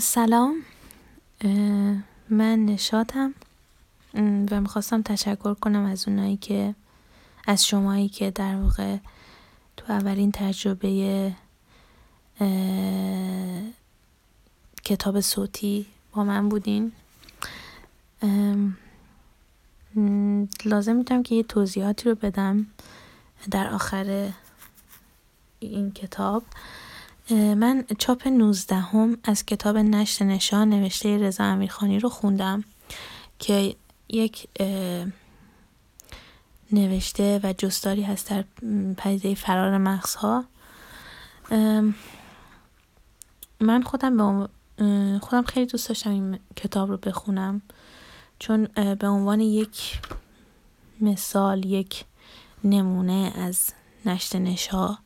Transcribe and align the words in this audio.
سلام. 0.00 0.56
من 2.30 2.64
نشاتم. 2.64 3.34
و 4.50 4.60
می‌خواستم 4.60 5.02
تشکر 5.02 5.54
کنم 5.54 5.84
از 5.84 6.08
اونایی 6.08 6.36
که 6.36 6.74
از 7.46 7.66
شمایی 7.66 8.08
که 8.08 8.30
در 8.30 8.56
واقع 8.56 8.96
تو 9.76 9.92
اولین 9.92 10.32
تجربه 10.32 11.32
کتاب 14.84 15.20
صوتی 15.20 15.86
با 16.12 16.24
من 16.24 16.48
بودین. 16.48 16.92
لازم 20.64 20.96
می‌تونم 20.96 21.22
که 21.22 21.34
یه 21.34 21.42
توضیحاتی 21.42 22.08
رو 22.08 22.14
بدم 22.14 22.66
در 23.50 23.68
آخر 23.68 24.32
این 25.60 25.90
کتاب. 25.92 26.42
من 27.30 27.84
چاپ 27.98 28.28
19 28.28 28.76
هم 28.76 29.18
از 29.24 29.46
کتاب 29.46 29.76
نشت 29.76 30.22
نشان 30.22 30.68
نوشته 30.68 31.18
رضا 31.18 31.44
امیرخانی 31.44 31.98
رو 31.98 32.08
خوندم 32.08 32.64
که 33.38 33.76
یک 34.08 34.48
نوشته 36.72 37.40
و 37.42 37.54
جستاری 37.58 38.02
هست 38.02 38.30
در 38.30 38.44
پدیده 38.96 39.34
فرار 39.34 39.78
مغزها. 39.78 40.44
من 43.60 43.82
خودم 43.82 44.16
به 44.16 44.48
خودم 45.18 45.42
خیلی 45.42 45.66
دوست 45.66 45.88
داشتم 45.88 46.10
این 46.10 46.38
کتاب 46.56 46.90
رو 46.90 46.96
بخونم 46.96 47.62
چون 48.38 48.64
به 48.74 49.08
عنوان 49.08 49.40
یک 49.40 50.00
مثال 51.00 51.64
یک 51.64 52.04
نمونه 52.64 53.32
از 53.36 53.72
نشت 54.04 54.36
نشا 54.36 54.98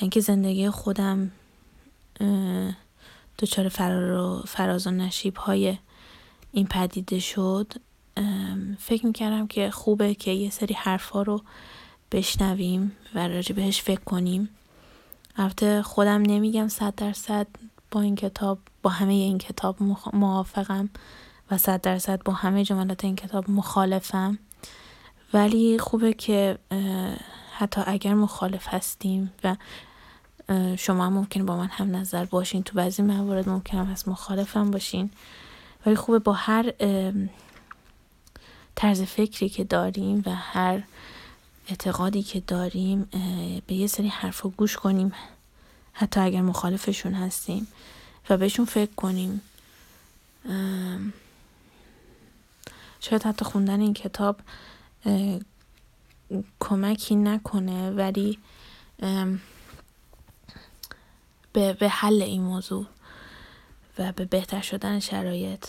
اینکه 0.00 0.20
زندگی 0.20 0.70
خودم 0.70 1.30
دچار 3.38 3.68
فراز 4.46 4.86
و 4.86 4.90
نشیب 4.90 5.36
های 5.36 5.78
این 6.52 6.66
پدیده 6.66 7.18
شد. 7.18 7.72
فکر 8.78 9.06
می‌کردم 9.06 9.46
که 9.46 9.70
خوبه 9.70 10.14
که 10.14 10.30
یه 10.30 10.50
سری 10.50 10.74
حرفا 10.74 11.22
رو 11.22 11.42
بشنویم 12.12 12.92
و 13.14 13.28
راجع 13.28 13.54
بهش 13.54 13.82
فکر 13.82 14.00
کنیم. 14.00 14.48
البته 15.36 15.82
خودم 15.82 16.22
نمیگم 16.22 16.68
صد 16.68 16.94
درصد 16.94 17.46
با 17.90 18.00
این 18.00 18.14
کتاب 18.14 18.58
با 18.82 18.90
همه 18.90 19.12
این 19.12 19.38
کتاب 19.38 19.76
موافقم 20.12 20.90
و 21.50 21.58
صد 21.58 21.80
درصد 21.80 22.22
با 22.22 22.32
همه 22.32 22.64
جملات 22.64 23.04
این 23.04 23.16
کتاب 23.16 23.50
مخالفم. 23.50 24.38
ولی 25.32 25.78
خوبه 25.78 26.12
که 26.12 26.58
حتی 27.58 27.80
اگر 27.86 28.14
مخالف 28.14 28.68
هستیم 28.68 29.32
و 29.44 29.56
شما 30.78 31.10
ممکن 31.10 31.46
با 31.46 31.56
من 31.56 31.68
هم 31.68 31.96
نظر 31.96 32.24
باشین. 32.24 32.62
تو 32.62 32.74
بعضی 32.74 33.02
موارد 33.02 33.48
ممکن 33.48 33.78
هم 33.78 33.90
از 33.90 34.08
مخالفم 34.08 34.70
باشین. 34.70 35.10
ولی 35.86 35.96
خوبه 35.96 36.18
با 36.18 36.32
هر 36.32 36.72
طرز 38.74 39.02
فکری 39.02 39.48
که 39.48 39.64
داریم 39.64 40.22
و 40.26 40.34
هر 40.34 40.82
اعتقادی 41.68 42.22
که 42.22 42.40
داریم 42.40 43.08
به 43.66 43.74
یه 43.74 43.86
سری 43.86 44.08
حرف 44.08 44.46
گوش 44.46 44.76
کنیم 44.76 45.12
حتی 45.92 46.20
اگر 46.20 46.40
مخالفشون 46.40 47.14
هستیم 47.14 47.66
و 48.30 48.36
بهشون 48.36 48.64
فکر 48.64 48.94
کنیم. 48.94 49.40
شاید 53.00 53.22
حتی 53.22 53.44
خوندن 53.44 53.80
این 53.80 53.94
کتاب 53.94 54.36
کمکی 56.60 57.16
نکنه 57.16 57.90
ولی 57.90 58.38
به, 61.52 61.72
به 61.72 61.88
حل 61.88 62.22
این 62.22 62.42
موضوع 62.42 62.86
و 63.98 64.12
به 64.12 64.24
بهتر 64.24 64.60
شدن 64.60 65.00
شرایط 65.00 65.66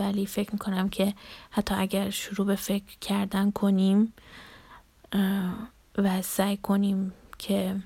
ولی 0.00 0.26
فکر 0.26 0.52
می‌کنم 0.52 0.88
که 0.88 1.14
حتی 1.50 1.74
اگر 1.74 2.10
شروع 2.10 2.46
به 2.46 2.56
فکر 2.56 2.98
کردن 3.00 3.50
کنیم 3.50 4.12
و 5.98 6.22
سعی 6.22 6.56
کنیم 6.56 7.12
که 7.38 7.76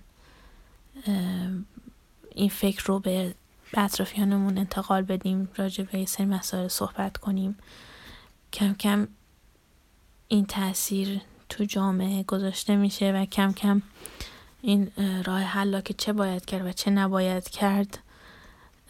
این 2.34 2.48
فکر 2.48 2.84
رو 2.84 2.98
به 2.98 3.34
اطرافیانمون 3.74 4.59
انتقال 4.59 5.03
بدیم 5.03 5.48
راجع 5.56 5.84
به 5.84 6.06
سری 6.06 6.26
مسائل 6.26 6.69
صحبت 6.69 7.16
کنیم 7.16 7.59
کم 8.53 8.74
کم 8.74 9.09
این 10.28 10.47
تاثیر 10.47 11.20
تو 11.52 11.64
جامعه 11.64 12.22
گذاشته 12.22 12.76
میشه 12.76 13.12
و 13.12 13.24
کم 13.24 13.52
کم 13.52 13.82
این 14.62 14.90
راه 15.24 15.40
حلا 15.40 15.80
که 15.80 15.94
چه 15.94 16.12
باید 16.12 16.44
کرد 16.44 16.66
و 16.66 16.72
چه 16.72 16.90
نباید 16.90 17.48
کرد 17.48 17.98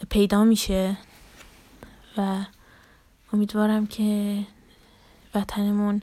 پیدا 0.09 0.43
میشه 0.43 0.97
و 2.17 2.45
امیدوارم 3.33 3.87
که 3.87 4.39
وطنمون 5.35 6.01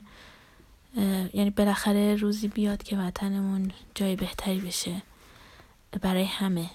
یعنی 1.33 1.49
بالاخره 1.49 2.15
روزی 2.15 2.47
بیاد 2.47 2.83
که 2.83 2.97
وطنمون 2.97 3.71
جای 3.95 4.15
بهتری 4.15 4.59
بشه 4.59 5.01
برای 6.01 6.25
همه 6.25 6.69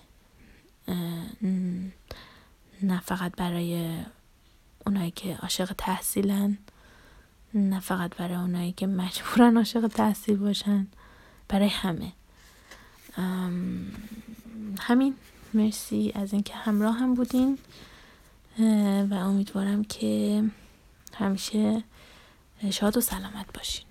نه 2.82 3.00
فقط 3.00 3.36
برای 3.36 3.96
اونایی 4.86 5.10
که 5.10 5.36
عاشق 5.36 5.72
تحصیلن. 5.78 6.58
نه 7.56 7.80
فقط 7.80 8.16
برای 8.16 8.36
اونایی 8.36 8.72
که 8.72 8.86
مجبورن 8.86 9.56
عاشق 9.56 9.86
تحصیل 9.86 10.36
باشن 10.36 10.86
برای 11.48 11.68
همه. 11.68 12.12
همین. 14.80 15.14
مرسی 15.54 16.12
از 16.14 16.32
اینکه 16.32 16.54
همراه 16.54 16.98
هم 16.98 17.14
بودین 17.14 17.58
و 19.10 19.14
امیدوارم 19.14 19.84
که 19.84 20.44
همیشه 21.14 21.82
شاد 22.70 22.96
و 22.96 23.00
سلامت 23.00 23.46
باشین. 23.54 23.86